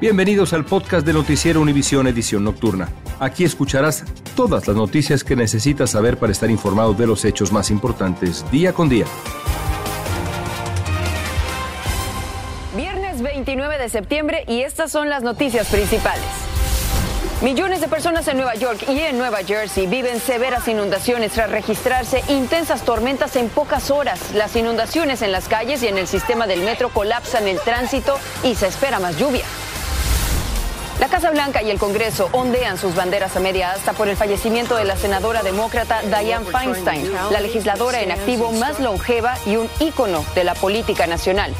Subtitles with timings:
[0.00, 2.88] Bienvenidos al podcast de Noticiero Univisión Edición Nocturna.
[3.18, 4.04] Aquí escucharás
[4.36, 8.72] todas las noticias que necesitas saber para estar informado de los hechos más importantes día
[8.72, 9.06] con día.
[12.76, 16.22] Viernes 29 de septiembre y estas son las noticias principales.
[17.42, 22.22] Millones de personas en Nueva York y en Nueva Jersey viven severas inundaciones tras registrarse
[22.28, 24.32] intensas tormentas en pocas horas.
[24.32, 28.54] Las inundaciones en las calles y en el sistema del metro colapsan el tránsito y
[28.54, 29.44] se espera más lluvia.
[30.98, 34.74] La Casa Blanca y el Congreso ondean sus banderas a media asta por el fallecimiento
[34.74, 40.24] de la senadora demócrata Dianne Feinstein, la legisladora en activo más longeva y un ícono
[40.34, 41.54] de la política nacional.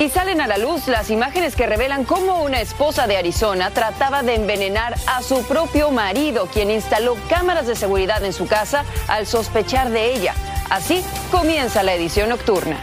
[0.00, 4.24] Y salen a la luz las imágenes que revelan cómo una esposa de Arizona trataba
[4.24, 9.26] de envenenar a su propio marido, quien instaló cámaras de seguridad en su casa al
[9.26, 10.34] sospechar de ella.
[10.70, 12.78] Así comienza la edición nocturna.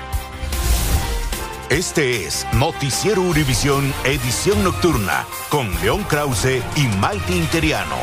[1.72, 7.96] Este es Noticiero Univisión Edición Nocturna con León Krause y Maite Interiano.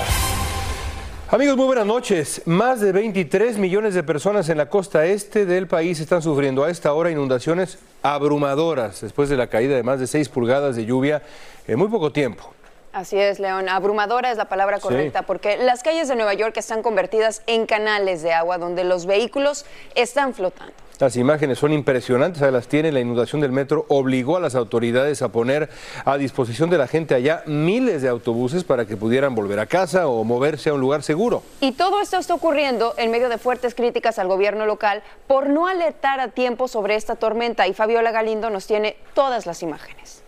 [1.30, 2.42] Amigos, muy buenas noches.
[2.44, 6.70] Más de 23 millones de personas en la costa este del país están sufriendo a
[6.70, 11.22] esta hora inundaciones abrumadoras después de la caída de más de 6 pulgadas de lluvia
[11.68, 12.52] en muy poco tiempo.
[12.92, 13.68] Así es, León.
[13.68, 18.22] Abrumadora es la palabra correcta porque las calles de Nueva York están convertidas en canales
[18.22, 20.81] de agua donde los vehículos están flotando.
[20.98, 22.92] Las imágenes son impresionantes, ahí las tiene.
[22.92, 25.68] La inundación del metro obligó a las autoridades a poner
[26.04, 30.06] a disposición de la gente allá miles de autobuses para que pudieran volver a casa
[30.06, 31.42] o moverse a un lugar seguro.
[31.60, 35.66] Y todo esto está ocurriendo en medio de fuertes críticas al gobierno local por no
[35.66, 37.66] alertar a tiempo sobre esta tormenta.
[37.66, 40.22] Y Fabiola Galindo nos tiene todas las imágenes.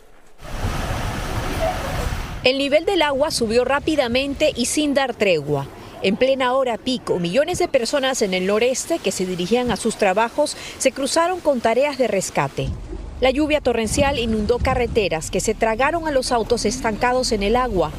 [2.43, 5.67] El nivel del agua subió rápidamente y sin dar tregua.
[6.05, 9.97] En plena hora pico, millones de personas en el noreste que se dirigían a sus
[9.97, 12.69] trabajos se cruzaron con tareas de rescate.
[13.23, 17.91] La lluvia torrencial inundó carreteras que se tragaron a los autos estancados en el agua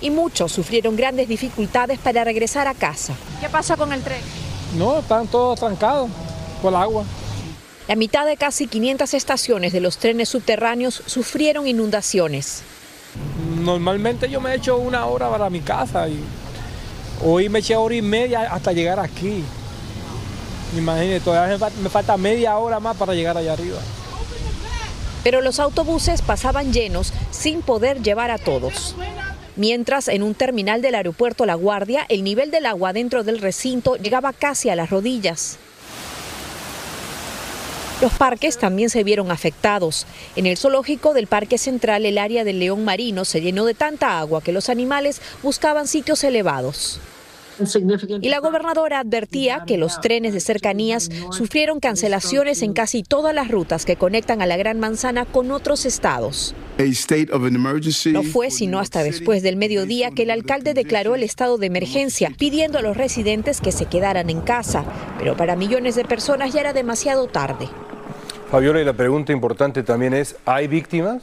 [0.00, 3.12] y muchos sufrieron grandes dificultades para regresar a casa.
[3.42, 4.22] ¿Qué pasa con el tren?
[4.78, 6.08] No, están todos trancados
[6.62, 7.04] por el agua.
[7.86, 12.62] La mitad de casi 500 estaciones de los trenes subterráneos sufrieron inundaciones.
[13.60, 16.18] Normalmente yo me echo una hora para mi casa y
[17.24, 19.42] hoy me eché hora y media hasta llegar aquí.
[20.76, 23.78] Imagínate, todavía me falta media hora más para llegar allá arriba.
[25.22, 28.96] Pero los autobuses pasaban llenos sin poder llevar a todos.
[29.54, 33.96] Mientras en un terminal del aeropuerto La Guardia, el nivel del agua dentro del recinto
[33.96, 35.58] llegaba casi a las rodillas.
[38.00, 40.06] Los parques también se vieron afectados.
[40.34, 44.18] En el zoológico del Parque Central, el área del león marino se llenó de tanta
[44.18, 46.98] agua que los animales buscaban sitios elevados.
[48.20, 53.48] Y la gobernadora advertía que los trenes de cercanías sufrieron cancelaciones en casi todas las
[53.48, 56.54] rutas que conectan a la Gran Manzana con otros estados.
[58.12, 62.32] No fue sino hasta después del mediodía que el alcalde declaró el estado de emergencia,
[62.38, 64.84] pidiendo a los residentes que se quedaran en casa.
[65.18, 67.68] Pero para millones de personas ya era demasiado tarde.
[68.50, 71.22] Fabiola, y la pregunta importante también es, ¿hay víctimas?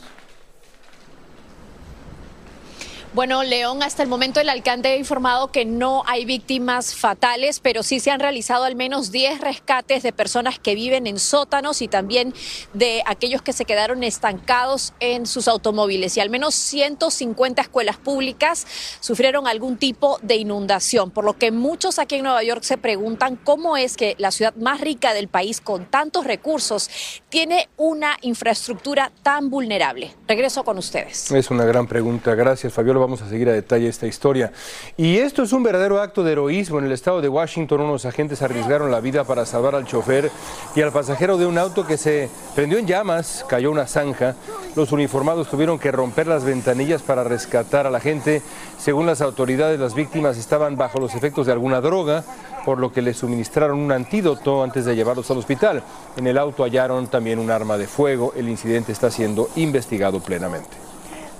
[3.12, 7.82] Bueno, León, hasta el momento el alcalde ha informado que no hay víctimas fatales, pero
[7.82, 11.88] sí se han realizado al menos 10 rescates de personas que viven en sótanos y
[11.88, 12.36] también
[12.74, 16.18] de aquellos que se quedaron estancados en sus automóviles.
[16.18, 18.68] Y al menos 150 escuelas públicas
[19.00, 23.38] sufrieron algún tipo de inundación, por lo que muchos aquí en Nueva York se preguntan
[23.38, 26.92] cómo es que la ciudad más rica del país con tantos recursos
[27.30, 30.14] tiene una infraestructura tan vulnerable.
[30.28, 31.32] Regreso con ustedes.
[31.32, 32.36] Es una gran pregunta.
[32.36, 32.99] Gracias, Fabiola.
[33.00, 34.52] Vamos a seguir a detalle esta historia.
[34.98, 36.80] Y esto es un verdadero acto de heroísmo.
[36.80, 40.32] En el estado de Washington, unos agentes arriesgaron la vida para salvar al chofer
[40.76, 44.36] y al pasajero de un auto que se prendió en llamas, cayó una zanja.
[44.76, 48.42] Los uniformados tuvieron que romper las ventanillas para rescatar a la gente.
[48.78, 52.24] Según las autoridades, las víctimas estaban bajo los efectos de alguna droga,
[52.66, 55.84] por lo que les suministraron un antídoto antes de llevarlos al hospital.
[56.18, 58.34] En el auto hallaron también un arma de fuego.
[58.36, 60.89] El incidente está siendo investigado plenamente.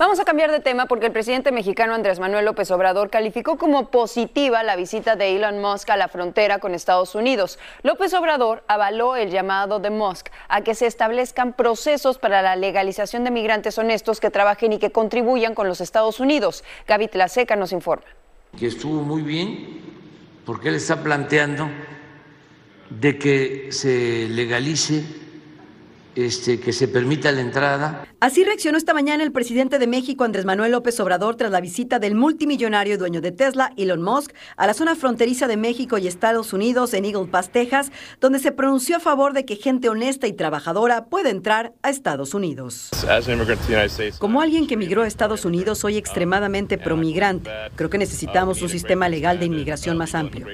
[0.00, 3.90] Vamos a cambiar de tema porque el presidente mexicano Andrés Manuel López Obrador calificó como
[3.90, 7.58] positiva la visita de Elon Musk a la frontera con Estados Unidos.
[7.82, 13.24] López Obrador avaló el llamado de Musk a que se establezcan procesos para la legalización
[13.24, 16.64] de migrantes honestos que trabajen y que contribuyan con los Estados Unidos.
[16.88, 18.06] Gaby Tlaseca nos informa.
[18.58, 19.82] Que estuvo muy bien
[20.46, 21.68] porque él está planteando
[22.88, 25.04] de que se legalice
[26.26, 28.06] este, que se permita la entrada.
[28.20, 31.98] Así reaccionó esta mañana el presidente de México, Andrés Manuel López Obrador, tras la visita
[31.98, 36.52] del multimillonario dueño de Tesla, Elon Musk, a la zona fronteriza de México y Estados
[36.52, 37.90] Unidos en Eagle Pass, Texas,
[38.20, 42.34] donde se pronunció a favor de que gente honesta y trabajadora pueda entrar a Estados
[42.34, 42.90] Unidos.
[44.18, 47.50] Como alguien que migró a Estados Unidos, soy extremadamente promigrante.
[47.76, 50.46] Creo que necesitamos un sistema legal de inmigración más amplio.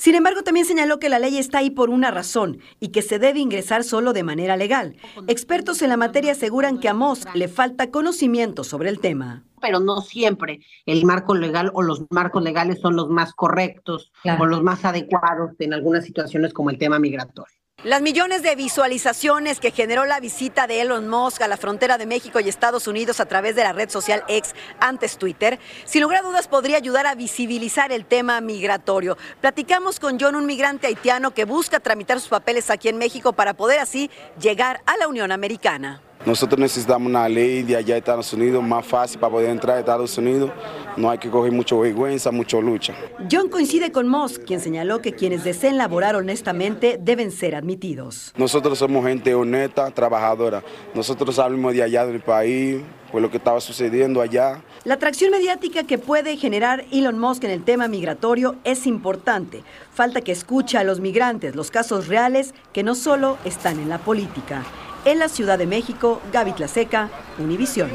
[0.00, 3.18] Sin embargo, también señaló que la ley está ahí por una razón y que se
[3.18, 4.96] debe ingresar solo de manera legal.
[5.26, 9.78] Expertos en la materia aseguran que a Moss le falta conocimiento sobre el tema pero
[9.78, 14.62] no siempre el marco legal o los marcos legales son los más correctos o los
[14.62, 17.59] más adecuados en algunas situaciones como el tema migratorio.
[17.82, 22.04] Las millones de visualizaciones que generó la visita de Elon Musk a la frontera de
[22.04, 26.18] México y Estados Unidos a través de la red social X, antes Twitter, sin lugar
[26.18, 29.16] a dudas podría ayudar a visibilizar el tema migratorio.
[29.40, 33.54] Platicamos con John, un migrante haitiano que busca tramitar sus papeles aquí en México para
[33.54, 36.02] poder así llegar a la Unión Americana.
[36.26, 39.80] Nosotros necesitamos una ley de allá de Estados Unidos más fácil para poder entrar a
[39.80, 40.50] Estados Unidos.
[40.98, 42.94] No hay que coger mucho vergüenza, mucho lucha.
[43.30, 48.34] John coincide con Moss, quien señaló que quienes deseen laborar honestamente deben ser admitidos.
[48.36, 50.62] Nosotros somos gente honesta, trabajadora.
[50.94, 54.62] Nosotros salimos de allá del país, por lo que estaba sucediendo allá.
[54.84, 59.64] La atracción mediática que puede generar Elon Musk en el tema migratorio es importante.
[59.94, 63.98] Falta que escuche a los migrantes los casos reales que no solo están en la
[63.98, 64.64] política.
[65.06, 67.08] En la Ciudad de México, Gaby Tlaseca,
[67.38, 67.90] Univisión.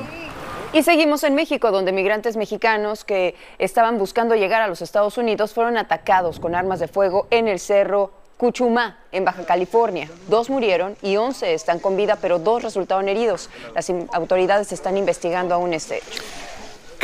[0.74, 5.54] Y seguimos en México, donde migrantes mexicanos que estaban buscando llegar a los Estados Unidos
[5.54, 10.10] fueron atacados con armas de fuego en el cerro Cuchumá, en Baja California.
[10.28, 13.52] Dos murieron y once están con vida, pero dos resultaron heridos.
[13.76, 16.24] Las autoridades están investigando aún este hecho.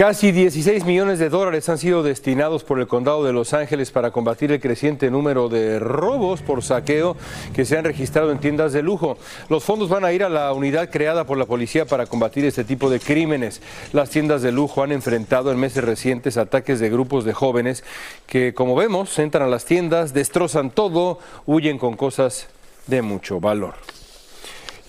[0.01, 4.09] Casi 16 millones de dólares han sido destinados por el condado de Los Ángeles para
[4.09, 7.15] combatir el creciente número de robos por saqueo
[7.53, 9.19] que se han registrado en tiendas de lujo.
[9.47, 12.63] Los fondos van a ir a la unidad creada por la policía para combatir este
[12.63, 13.61] tipo de crímenes.
[13.93, 17.83] Las tiendas de lujo han enfrentado en meses recientes ataques de grupos de jóvenes
[18.25, 22.47] que, como vemos, entran a las tiendas, destrozan todo, huyen con cosas
[22.87, 23.75] de mucho valor.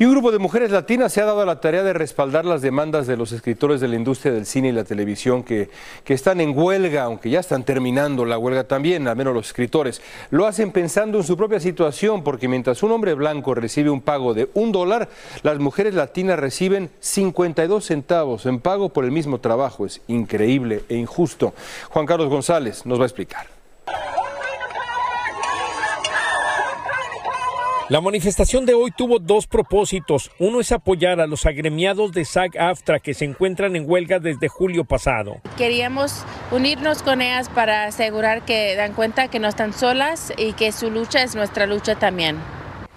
[0.02, 3.06] Y un grupo de mujeres latinas se ha dado la tarea de respaldar las demandas
[3.06, 5.70] de los escritores de la industria del cine y la televisión que,
[6.02, 10.02] que están en huelga, aunque ya están terminando la huelga también, al menos los escritores.
[10.30, 14.34] Lo hacen pensando en su propia situación, porque mientras un hombre blanco recibe un pago
[14.34, 15.08] de un dólar,
[15.44, 19.86] las mujeres latinas reciben 52 centavos en pago por el mismo trabajo.
[19.86, 21.54] Es increíble e injusto.
[21.90, 23.61] Juan Carlos González nos va a explicar.
[27.92, 30.30] La manifestación de hoy tuvo dos propósitos.
[30.38, 34.84] Uno es apoyar a los agremiados de SAG-AFTRA que se encuentran en huelga desde julio
[34.84, 35.42] pasado.
[35.58, 40.72] Queríamos unirnos con ellas para asegurar que dan cuenta que no están solas y que
[40.72, 42.38] su lucha es nuestra lucha también.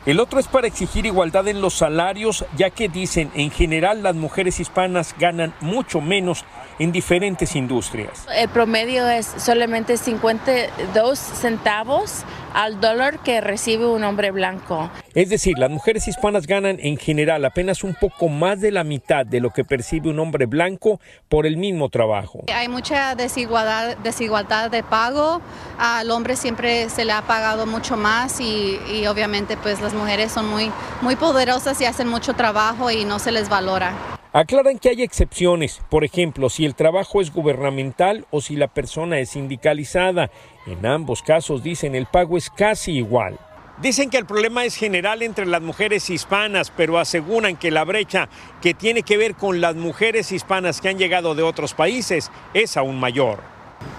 [0.05, 4.15] El otro es para exigir igualdad en los salarios, ya que dicen en general las
[4.15, 6.45] mujeres hispanas ganan mucho menos
[6.79, 8.25] en diferentes industrias.
[8.35, 14.89] El promedio es solamente 52 centavos al dólar que recibe un hombre blanco.
[15.13, 19.25] Es decir, las mujeres hispanas ganan en general apenas un poco más de la mitad
[19.25, 22.43] de lo que percibe un hombre blanco por el mismo trabajo.
[22.53, 25.41] Hay mucha desigualdad, desigualdad de pago.
[25.77, 30.31] Al hombre siempre se le ha pagado mucho más y, y obviamente pues las mujeres
[30.31, 34.14] son muy, muy poderosas y hacen mucho trabajo y no se les valora.
[34.35, 39.17] Aclaran que hay excepciones, por ejemplo, si el trabajo es gubernamental o si la persona
[39.19, 40.29] es sindicalizada.
[40.67, 43.39] En ambos casos dicen el pago es casi igual.
[43.81, 48.27] Dicen que el problema es general entre las mujeres hispanas, pero aseguran que la brecha
[48.61, 52.75] que tiene que ver con las mujeres hispanas que han llegado de otros países es
[52.75, 53.39] aún mayor.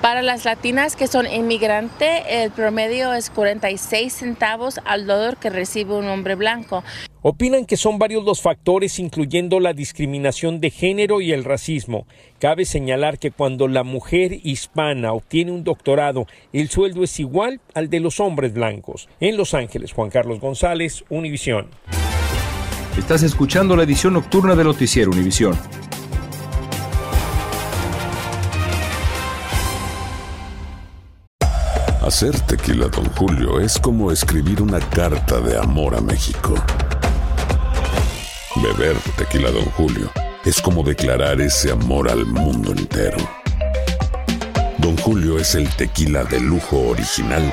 [0.02, 5.94] Para las latinas que son inmigrantes, el promedio es 46 centavos al dólar que recibe
[5.94, 6.84] un hombre blanco.
[7.28, 12.06] Opinan que son varios los factores, incluyendo la discriminación de género y el racismo.
[12.38, 17.90] Cabe señalar que cuando la mujer hispana obtiene un doctorado, el sueldo es igual al
[17.90, 19.08] de los hombres blancos.
[19.18, 21.66] En Los Ángeles, Juan Carlos González, Univisión.
[22.96, 25.58] Estás escuchando la edición nocturna de Noticiero Univisión.
[32.02, 36.54] Hacer tequila, Don Julio, es como escribir una carta de amor a México.
[38.62, 40.10] Beber tequila, Don Julio,
[40.44, 43.18] es como declarar ese amor al mundo entero.
[44.78, 47.52] Don Julio es el tequila de lujo original,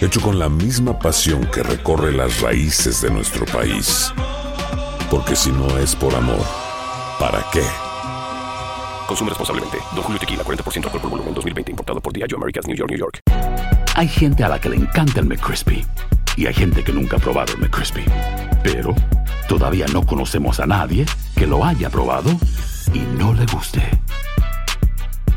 [0.00, 4.12] hecho con la misma pasión que recorre las raíces de nuestro país.
[5.10, 6.44] Porque si no es por amor,
[7.18, 7.62] ¿para qué?
[9.06, 9.78] Consume responsablemente.
[9.94, 11.70] Don Julio Tequila, 40% alcohol por volumen, 2020.
[11.72, 13.20] Importado por Diageo Americas, New York, New York.
[13.94, 15.84] Hay gente a la que le encanta el McCrispy
[16.36, 18.04] y hay gente que nunca ha probado el McCrispy.
[18.62, 18.94] Pero
[19.48, 22.30] todavía no conocemos a nadie que lo haya probado
[22.92, 23.82] y no le guste.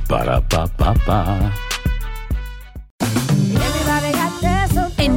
[0.08, 1.69] Para pa pa pa.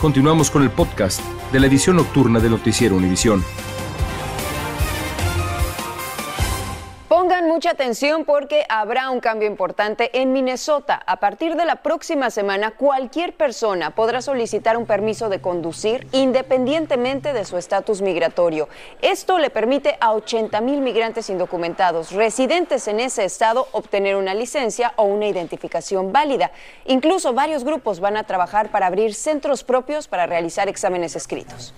[0.00, 1.20] Continuamos con el podcast
[1.52, 3.42] de la edición nocturna de Noticiero Univisión.
[7.56, 11.02] Mucha atención porque habrá un cambio importante en Minnesota.
[11.06, 17.32] A partir de la próxima semana, cualquier persona podrá solicitar un permiso de conducir independientemente
[17.32, 18.68] de su estatus migratorio.
[19.00, 24.92] Esto le permite a 80 mil migrantes indocumentados residentes en ese estado obtener una licencia
[24.96, 26.50] o una identificación válida.
[26.84, 31.72] Incluso varios grupos van a trabajar para abrir centros propios para realizar exámenes escritos.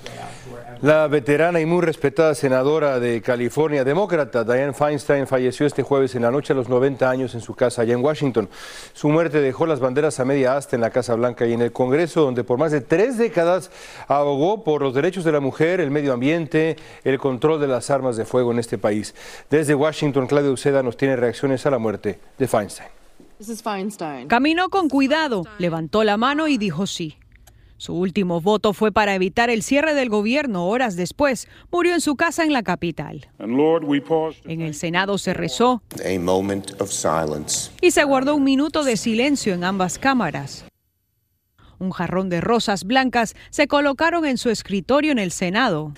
[0.82, 6.22] La veterana y muy respetada senadora de California, demócrata, Dianne Feinstein, falleció este jueves en
[6.22, 8.48] la noche a los 90 años en su casa allá en Washington.
[8.92, 11.72] Su muerte dejó las banderas a media asta en la Casa Blanca y en el
[11.72, 13.70] Congreso, donde por más de tres décadas
[14.08, 18.16] abogó por los derechos de la mujer, el medio ambiente, el control de las armas
[18.16, 19.14] de fuego en este país.
[19.48, 22.88] Desde Washington, Claudia Uceda nos tiene reacciones a la muerte de Feinstein.
[24.26, 27.16] Caminó con cuidado, levantó la mano y dijo sí.
[27.78, 31.49] Su último voto fue para evitar el cierre del gobierno horas después.
[31.70, 33.28] Murió en su casa en la capital.
[33.38, 35.80] En el Senado se rezó
[37.80, 40.64] y se guardó un minuto de silencio en ambas cámaras.
[41.78, 45.92] Un jarrón de rosas blancas se colocaron en su escritorio en el Senado.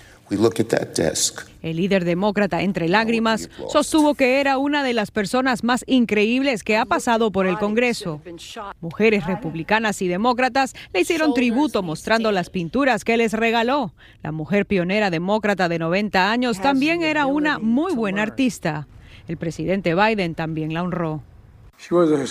[1.61, 6.77] El líder demócrata, entre lágrimas, sostuvo que era una de las personas más increíbles que
[6.77, 8.21] ha pasado por el Congreso.
[8.81, 13.93] Mujeres republicanas y demócratas le hicieron tributo mostrando las pinturas que les regaló.
[14.23, 18.87] La mujer pionera demócrata de 90 años también era una muy buena artista.
[19.27, 21.23] El presidente Biden también la honró.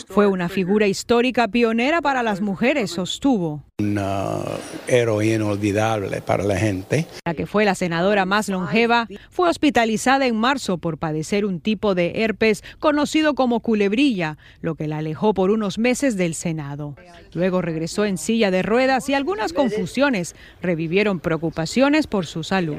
[0.08, 3.64] Fue una figura histórica pionera para las mujeres, sostuvo.
[3.80, 4.38] Una
[4.88, 7.08] heroína olvidable para la gente.
[7.26, 11.96] La que fue la senadora más longeva fue hospitalizada en marzo por padecer un tipo
[11.96, 16.96] de herpes conocido como culebrilla, lo que la alejó por unos meses del Senado.
[17.34, 22.78] Luego regresó en silla de ruedas y algunas confusiones revivieron preocupaciones por su salud.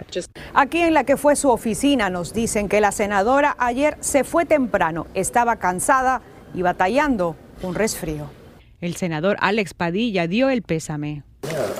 [0.54, 4.44] Aquí en la que fue su oficina nos dicen que la senadora ayer se fue
[4.44, 6.22] temprano, estaba cansada
[6.54, 8.30] y batallando un resfrío.
[8.80, 11.22] El senador Alex Padilla dio el pésame.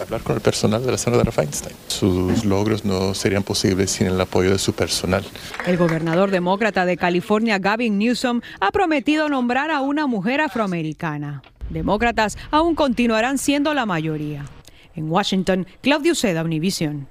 [0.00, 1.76] Hablar con el personal de la senadora Feinstein.
[1.86, 5.24] Sus logros no serían posibles sin el apoyo de su personal.
[5.66, 11.42] El gobernador demócrata de California, Gavin Newsom, ha prometido nombrar a una mujer afroamericana.
[11.68, 14.44] Demócratas aún continuarán siendo la mayoría.
[14.94, 17.06] En Washington, Claudio Seda, Univision.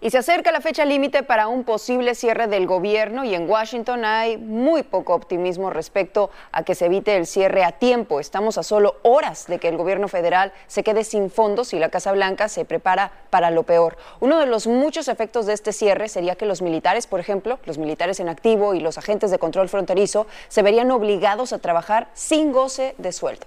[0.00, 4.04] Y se acerca la fecha límite para un posible cierre del gobierno y en Washington
[4.04, 8.20] hay muy poco optimismo respecto a que se evite el cierre a tiempo.
[8.20, 11.88] Estamos a solo horas de que el gobierno federal se quede sin fondos y la
[11.88, 13.96] Casa Blanca se prepara para lo peor.
[14.20, 17.76] Uno de los muchos efectos de este cierre sería que los militares, por ejemplo, los
[17.76, 22.52] militares en activo y los agentes de control fronterizo se verían obligados a trabajar sin
[22.52, 23.46] goce de sueldo.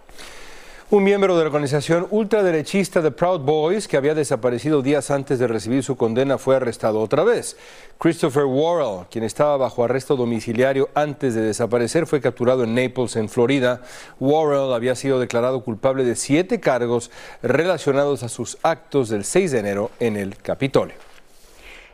[0.92, 5.48] Un miembro de la organización ultraderechista The Proud Boys, que había desaparecido días antes de
[5.48, 7.56] recibir su condena, fue arrestado otra vez.
[7.98, 13.30] Christopher Worrell, quien estaba bajo arresto domiciliario antes de desaparecer, fue capturado en Naples, en
[13.30, 13.84] Florida.
[14.20, 17.10] Worrell había sido declarado culpable de siete cargos
[17.42, 21.11] relacionados a sus actos del 6 de enero en el Capitolio.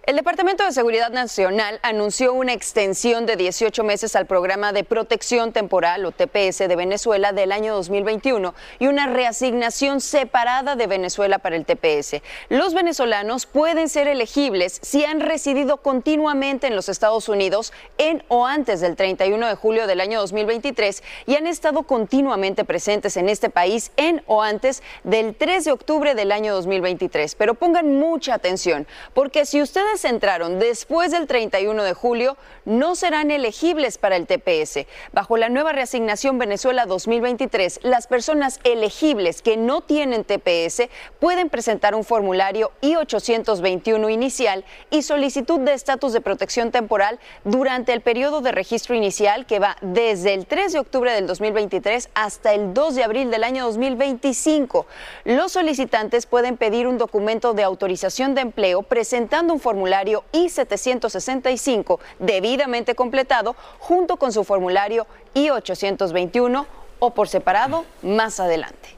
[0.08, 5.52] El Departamento de Seguridad Nacional anunció una extensión de 18 meses al programa de protección
[5.52, 11.58] temporal o TPS de Venezuela del año 2021 y una reasignación separada de Venezuela para
[11.58, 12.22] el TPS.
[12.48, 18.46] Los venezolanos pueden ser elegibles si han residido continuamente en los Estados Unidos en o
[18.46, 23.50] antes del 31 de julio del año 2023 y han estado continuamente presentes en este
[23.50, 27.36] país en o antes del 3 de octubre del año 2023.
[27.36, 33.32] Pero pongan mucha atención, porque si ustedes entraron después del 31 de julio no serán
[33.32, 34.86] elegibles para el TPS.
[35.14, 40.90] Bajo la nueva reasignación Venezuela 2023, las personas elegibles que no tienen TPS
[41.20, 48.02] pueden presentar un formulario I-821 inicial y solicitud de estatus de protección temporal durante el
[48.02, 52.74] periodo de registro inicial que va desde el 3 de octubre del 2023 hasta el
[52.74, 54.86] 2 de abril del año 2025.
[55.26, 62.00] Los solicitantes pueden pedir un documento de autorización de empleo presentando un formulario formulario I-765
[62.20, 66.66] debidamente completado junto con su formulario I-821
[67.00, 68.97] o por separado más adelante.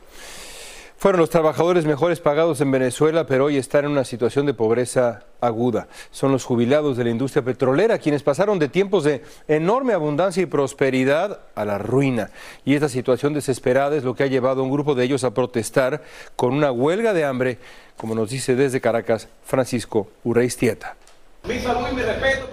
[1.00, 5.24] Fueron los trabajadores mejores pagados en Venezuela, pero hoy están en una situación de pobreza
[5.40, 5.88] aguda.
[6.12, 10.46] Son los jubilados de la industria petrolera quienes pasaron de tiempos de enorme abundancia y
[10.46, 12.32] prosperidad a la ruina.
[12.66, 15.34] Y esta situación desesperada es lo que ha llevado a un grupo de ellos a
[15.34, 16.02] protestar
[16.36, 17.60] con una huelga de hambre,
[17.96, 20.98] como nos dice desde Caracas Francisco Urreistieta.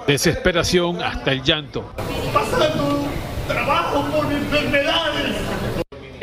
[0.06, 1.90] Desesperación hasta el llanto.
[2.32, 3.06] Pasando
[3.48, 4.85] trabajo por enfermedades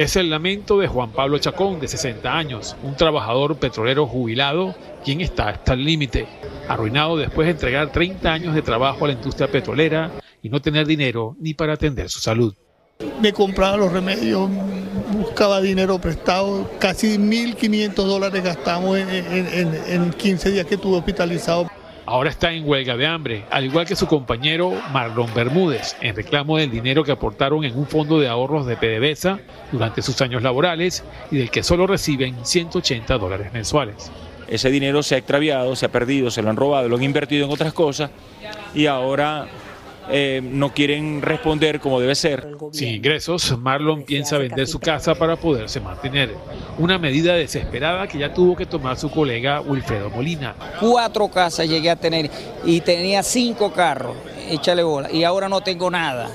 [0.03, 5.21] es el lamento de Juan Pablo Chacón, de 60 años, un trabajador petrolero jubilado, quien
[5.21, 6.27] está hasta el límite,
[6.67, 10.85] arruinado después de entregar 30 años de trabajo a la industria petrolera y no tener
[10.85, 12.53] dinero ni para atender su salud.
[13.21, 14.49] Me compraba los remedios,
[15.13, 21.69] buscaba dinero prestado, casi 1.500 dólares gastamos en, en, en 15 días que estuve hospitalizado.
[22.05, 26.57] Ahora está en huelga de hambre, al igual que su compañero Marlon Bermúdez, en reclamo
[26.57, 29.39] del dinero que aportaron en un fondo de ahorros de PDVSA
[29.71, 34.11] durante sus años laborales y del que solo reciben 180 dólares mensuales.
[34.49, 37.45] Ese dinero se ha extraviado, se ha perdido, se lo han robado, lo han invertido
[37.45, 38.11] en otras cosas
[38.75, 39.47] y ahora
[40.09, 42.47] eh, no quieren responder como debe ser.
[42.71, 46.35] Sin ingresos, Marlon piensa vender su casa para poderse mantener.
[46.77, 50.55] Una medida desesperada que ya tuvo que tomar su colega Wilfredo Molina.
[50.79, 52.29] Cuatro casas llegué a tener
[52.65, 54.15] y tenía cinco carros,
[54.49, 56.29] échale bola, y ahora no tengo nada.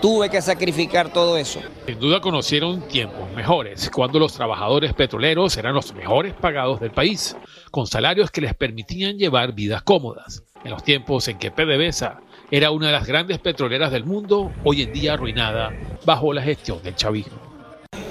[0.00, 1.60] Tuve que sacrificar todo eso.
[1.86, 7.36] Sin duda conocieron tiempos mejores, cuando los trabajadores petroleros eran los mejores pagados del país,
[7.70, 10.42] con salarios que les permitían llevar vidas cómodas.
[10.64, 14.82] En los tiempos en que PDVSA era una de las grandes petroleras del mundo, hoy
[14.82, 15.72] en día arruinada
[16.04, 17.46] bajo la gestión del chavismo.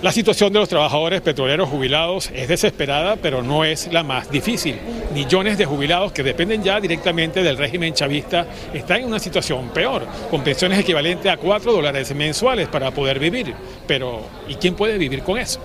[0.01, 4.77] La situación de los trabajadores petroleros jubilados es desesperada, pero no es la más difícil.
[5.13, 10.05] Millones de jubilados que dependen ya directamente del régimen chavista están en una situación peor,
[10.29, 13.53] con pensiones equivalentes a 4 dólares mensuales para poder vivir.
[13.87, 15.59] Pero, ¿y quién puede vivir con eso?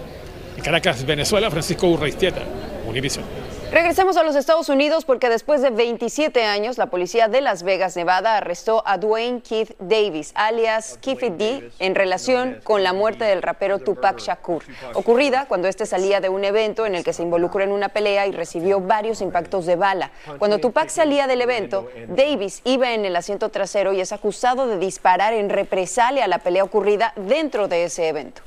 [0.56, 2.42] En Caracas, Venezuela, Francisco Urreistieta,
[2.86, 3.24] Univision.
[3.70, 7.94] Regresemos a los Estados Unidos porque después de 27 años, la policía de Las Vegas,
[7.94, 13.42] Nevada, arrestó a Dwayne Keith Davis, alias Keith D, en relación con la muerte del
[13.42, 17.62] rapero Tupac Shakur, ocurrida cuando este salía de un evento en el que se involucró
[17.62, 20.10] en una pelea y recibió varios impactos de bala.
[20.40, 24.78] Cuando Tupac salía del evento, Davis iba en el asiento trasero y es acusado de
[24.78, 28.42] disparar en represalia a la pelea ocurrida dentro de ese evento.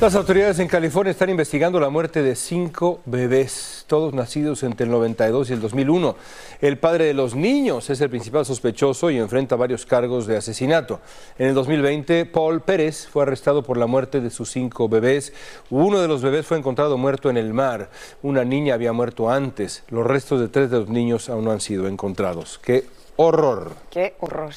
[0.00, 4.90] Las autoridades en California están investigando la muerte de cinco bebés, todos nacidos entre el
[4.90, 6.16] 92 y el 2001.
[6.60, 11.00] El padre de los niños es el principal sospechoso y enfrenta varios cargos de asesinato.
[11.38, 15.32] En el 2020, Paul Pérez fue arrestado por la muerte de sus cinco bebés.
[15.70, 17.88] Uno de los bebés fue encontrado muerto en el mar.
[18.20, 19.84] Una niña había muerto antes.
[19.90, 22.58] Los restos de tres de los niños aún no han sido encontrados.
[22.62, 23.70] ¡Qué horror!
[23.90, 24.54] ¡Qué horror!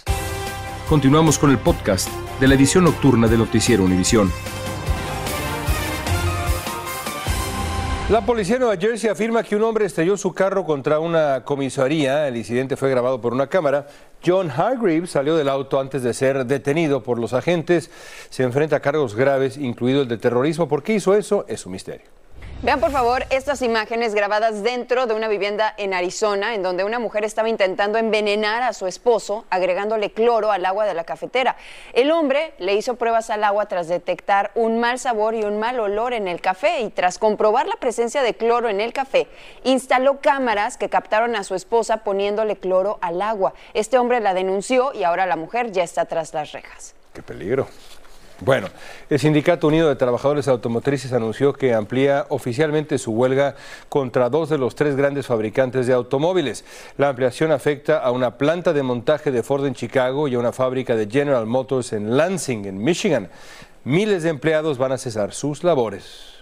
[0.90, 4.32] Continuamos con el podcast de la edición nocturna de Noticiero Univisión.
[8.10, 12.30] La policía de Nueva Jersey afirma que un hombre estrelló su carro contra una comisaría.
[12.30, 13.86] El incidente fue grabado por una cámara.
[14.26, 17.92] John Hargreaves salió del auto antes de ser detenido por los agentes.
[18.30, 20.70] Se enfrenta a cargos graves, incluido el de terrorismo.
[20.70, 21.44] ¿Por qué hizo eso?
[21.50, 22.17] Es un misterio.
[22.64, 26.98] Vean por favor estas imágenes grabadas dentro de una vivienda en Arizona, en donde una
[26.98, 31.56] mujer estaba intentando envenenar a su esposo agregándole cloro al agua de la cafetera.
[31.94, 35.80] El hombre le hizo pruebas al agua tras detectar un mal sabor y un mal
[35.80, 39.28] olor en el café y tras comprobar la presencia de cloro en el café,
[39.64, 43.54] instaló cámaras que captaron a su esposa poniéndole cloro al agua.
[43.76, 46.96] Este hombre la denunció y ahora la mujer ya está tras las rejas.
[47.14, 47.68] Qué peligro.
[48.40, 48.68] Bueno,
[49.10, 53.56] el Sindicato Unido de Trabajadores Automotrices anunció que amplía oficialmente su huelga
[53.90, 56.64] contra dos de los tres grandes fabricantes de automóviles.
[56.98, 60.52] La ampliación afecta a una planta de montaje de Ford en Chicago y a una
[60.52, 63.30] fábrica de General Motors en Lansing, en Michigan.
[63.84, 66.38] Miles de empleados van a cesar sus labores.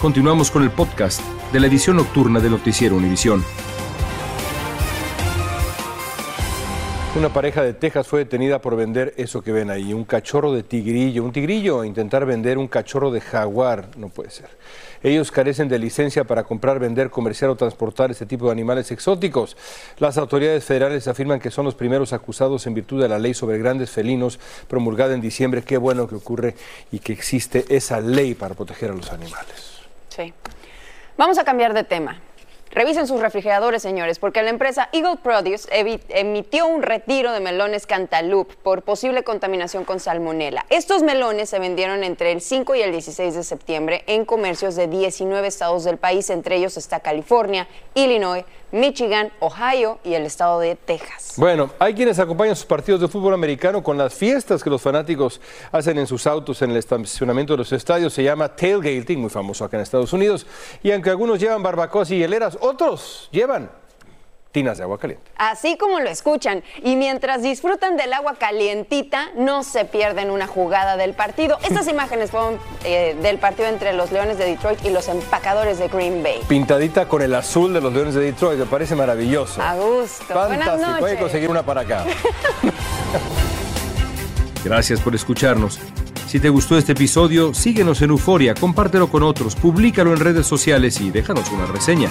[0.00, 1.20] Continuamos con el podcast
[1.52, 3.44] de la edición nocturna de Noticiero Univisión.
[7.16, 10.62] Una pareja de Texas fue detenida por vender eso que ven ahí, un cachorro de
[10.62, 11.24] tigrillo.
[11.24, 14.50] Un tigrillo, intentar vender un cachorro de jaguar, no puede ser.
[15.02, 19.56] Ellos carecen de licencia para comprar, vender, comerciar o transportar este tipo de animales exóticos.
[19.98, 23.56] Las autoridades federales afirman que son los primeros acusados en virtud de la ley sobre
[23.56, 25.62] grandes felinos promulgada en diciembre.
[25.62, 26.54] Qué bueno que ocurre
[26.92, 29.80] y que existe esa ley para proteger a los animales.
[30.10, 30.34] Sí.
[31.16, 32.20] Vamos a cambiar de tema.
[32.76, 35.66] Revisen sus refrigeradores, señores, porque la empresa Eagle Produce
[36.10, 40.66] emitió un retiro de melones Cantaloupe por posible contaminación con salmonela.
[40.68, 44.88] Estos melones se vendieron entre el 5 y el 16 de septiembre en comercios de
[44.88, 48.44] 19 estados del país, entre ellos está California, Illinois,
[48.76, 51.34] Michigan, Ohio y el estado de Texas.
[51.36, 55.40] Bueno, hay quienes acompañan sus partidos de fútbol americano con las fiestas que los fanáticos
[55.72, 58.12] hacen en sus autos en el estacionamiento de los estadios.
[58.12, 60.46] Se llama tailgating, muy famoso acá en Estados Unidos.
[60.82, 63.70] Y aunque algunos llevan barbacoas y hieleras, otros llevan
[64.56, 65.30] de agua caliente.
[65.36, 66.64] Así como lo escuchan.
[66.82, 71.58] Y mientras disfrutan del agua calientita, no se pierden una jugada del partido.
[71.62, 75.88] Estas imágenes fueron eh, del partido entre los Leones de Detroit y los empacadores de
[75.88, 76.40] Green Bay.
[76.48, 79.60] Pintadita con el azul de los Leones de Detroit, me parece maravilloso.
[79.60, 80.24] A gusto.
[80.26, 81.00] Fantástico.
[81.00, 82.06] Buenas conseguir una para acá.
[84.64, 85.78] Gracias por escucharnos.
[86.26, 91.00] Si te gustó este episodio, síguenos en Euforia, compártelo con otros, públicalo en redes sociales
[91.00, 92.10] y déjanos una reseña.